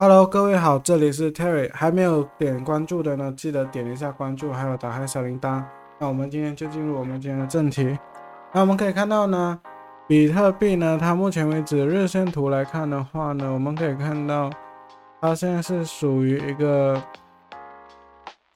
[0.00, 5.60] Hello，各位好，这里是 Terry，还没有点关注的呢，记得点一下关注，还有打开小铃铛。
[5.98, 7.98] 那我们今天就进入我们今天的正题。
[8.52, 9.58] 那我们可以看到呢，
[10.06, 14.48] 比特币呢，它目前为止日线图来看的话呢，我们可以看到
[15.20, 17.02] 它现在是属于一个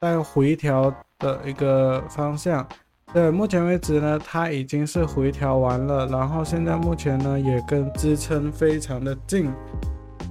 [0.01, 2.65] 在回调的一个方向。
[3.13, 9.53] 对，目前为止呢，它已经是回调完了，然后现在目前呢，也跟支撑非常的近。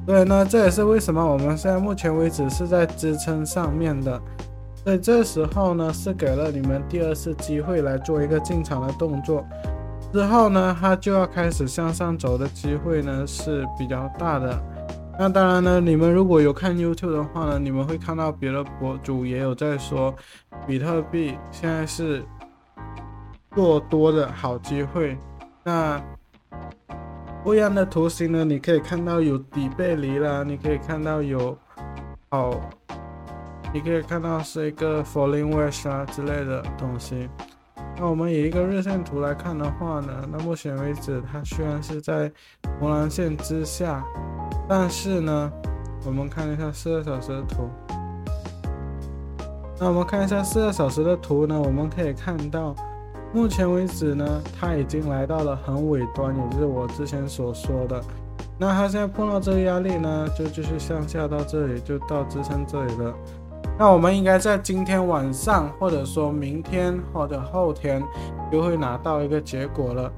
[0.05, 4.19] 对，那这也是为什么我们现在目前为止是在支撑上面的。
[4.83, 9.45] 所以这时候呢，是给了你们第二次机会来做一个进场的动作。
[10.11, 14.59] 之后呢，它就要开始向上走的机会呢是比较大的。
[15.19, 20.13] 那当然呢，你们如果有看 YouTube 的话呢，你们会看到别的博主也有在说，
[20.65, 22.23] 比特币现在是
[23.53, 25.15] 做多的好机会。
[25.63, 26.01] 那
[27.43, 31.57] 不一样的图形呢，你可以看到有底背离啦，你可以看到有
[32.29, 32.51] 好，
[33.73, 37.27] 你可以看到是一个 falling wedge 啊之类的东西。
[37.97, 42.31] 那我们以一个日线图来看的话呢，那目前为止它虽然是在
[42.79, 44.05] 红蓝线之下，
[44.69, 45.51] 但是呢，
[46.05, 47.67] 我们看一下四个小时的图。
[49.79, 52.75] 那我们看一下四个小时的图呢，我们可以看到。
[53.33, 58.01] 目前为止呢，它已经来到了很尾端，也就是我之前所说的。
[58.57, 63.13] 那它现在碰到这个压力呢，就继续向下到这里，就到支撑这里了。
[63.79, 68.03] 那我们应该在今天晚上，或者说明天或者后天，
[68.51, 70.11] 就会拿到一个结果了。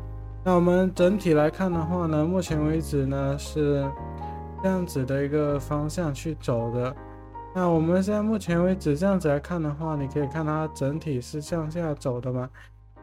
[0.43, 3.85] 那我们整体来看的话呢，目前为止呢是
[4.61, 6.93] 这样子的一个方向去走的。
[7.55, 12.49] 那我们现在目前为止这样子来看的话，你可以看它整体是向下走的嘛。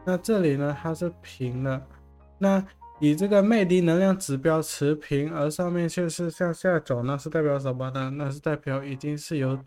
[0.03, 1.81] 那这里呢，它是平的。
[2.37, 2.63] 那
[2.99, 8.11] 以这个魅力能量指标持平，而上面却是向下走，那是代表什么呢？
[8.15, 9.57] 那是代表已经是有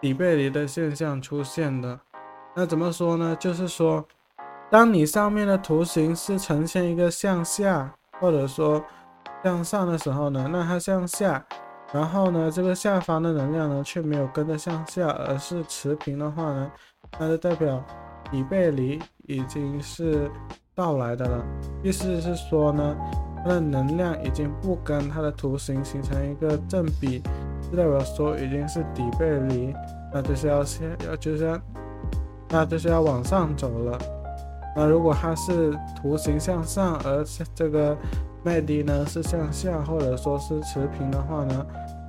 [0.00, 2.00] 底背离的现象出现的。
[2.54, 3.36] 那怎么说呢？
[3.38, 4.06] 就是说，
[4.70, 8.82] 当你上面的图形是呈现一个向下或者说
[9.42, 11.44] 向上的时候呢，那它向下，
[11.92, 16.72] 然后呢，这个下方的能量呢却没有跟着向下，而是持平的话呢，
[17.18, 17.84] 那就代表
[18.32, 18.98] 底背离。
[19.28, 20.28] 已经是
[20.74, 21.44] 到来的了，
[21.80, 22.96] 意思是说呢，
[23.36, 27.22] 它的能量已经不跟它的图形形成一个正比，
[27.70, 29.72] 就代表说已经是底背离，
[30.12, 31.60] 那就是要先要就是要，
[32.48, 33.96] 那就是要往上走了。
[34.74, 37.96] 那如果它是图形向上，而这个
[38.42, 41.64] 麦迪呢是向下，或者说是持平的话呢，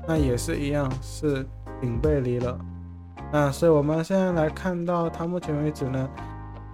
[0.08, 1.46] 那也是一样是
[1.80, 2.58] 顶背离了。
[3.34, 6.08] 那所以我们现在来看到它目前为止呢。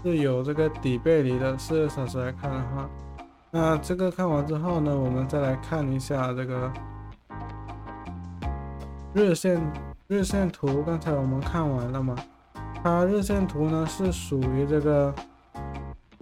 [0.01, 2.89] 是有这个底背离的，四个小时来看的话，
[3.51, 6.71] 那这个看完之后呢，我们再来看一下这个
[9.13, 9.61] 日线
[10.07, 10.81] 日线图。
[10.83, 12.15] 刚才我们看完了嘛？
[12.81, 15.13] 它日线图呢是属于这个，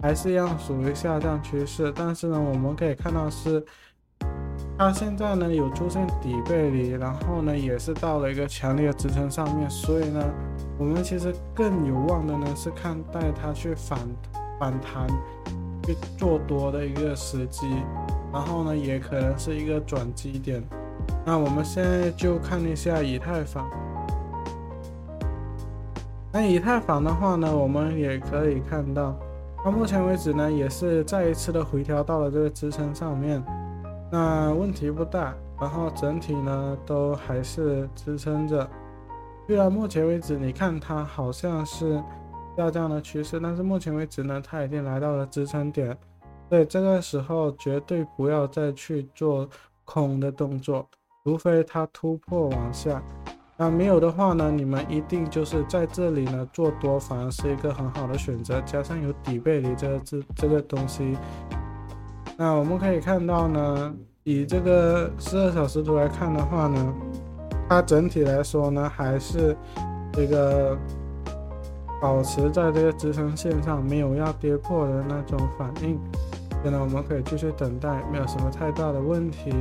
[0.02, 3.64] 还是一样属于下降趋势，但是呢，我们可以看到是
[4.78, 10.24] 它现在呢有出现底背离，然后呢也是到了一个强烈的支撑上面，所以呢。
[10.80, 13.98] 我们其实更有望的呢是看待它去反
[14.60, 15.08] 反弹，
[15.84, 17.66] 去做多的一个时机，
[18.32, 20.62] 然后呢也可能是一个转机点。
[21.26, 23.68] 那我们现在就看一下以太坊。
[26.30, 29.18] 那以太坊的话呢，我们也可以看到，
[29.64, 33.42] 到目前为止呢也是再一次的回调到了这个支撑上面，
[34.10, 38.68] 那问题不大，然后整体呢都还是支撑着。
[39.46, 42.02] 虽然目前为止，你看它好像是
[42.56, 45.96] 下降的趋势，但是目前为止呢，它已经来到了支撑点，
[46.48, 49.48] 所以这个时候绝对不要再去做
[49.84, 50.86] 空的动作，
[51.24, 53.02] 除非它突破往下。
[53.56, 58.60] 那没有的话呢，你们一定就是在这里呢做多，反而是一个很好的选择。
[58.62, 61.16] 加上有底背离这个这这个东西，
[62.40, 63.92] 那我们可以看到呢，
[64.22, 66.94] 以这个十二小时图来看的话呢。
[67.68, 69.54] 它整体来说呢，还是
[70.12, 70.74] 这个
[72.00, 75.98] 保持在这个支撑线上，没有要跌破的那种反应。
[76.62, 79.52] 现在我们可以继续等待，没有什么太大的问题。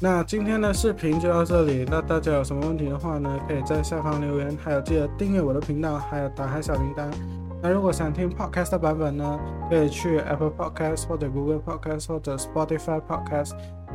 [0.00, 1.84] 那今天的视频就到这里。
[1.90, 7.04] 那大家有什么问题的话呢，可以在下方留言，还有记得订阅我的频道，还有打开小铃铛。
[7.64, 9.40] 那如果想听 Podcast 的版本呢，
[9.70, 13.52] 可以去 Apple Podcast 或者 Google Podcast 或者 Spotify Podcast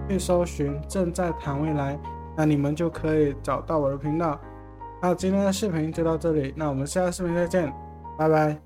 [0.10, 1.96] 去搜寻“正在谈未来”。
[2.36, 4.40] 那你们就可以找到我的频道。
[5.04, 7.72] 那今天的视频就到这里，那我们下个视频再见，
[8.18, 8.58] 拜拜。